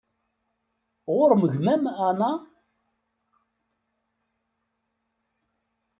Ɣur-m 1.15 1.43
gma-m 1.53 1.83
a 1.91 1.93
Ana? 2.09 2.31